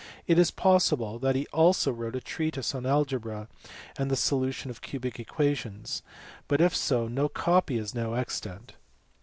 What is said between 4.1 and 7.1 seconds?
solution of cubic equations, but if so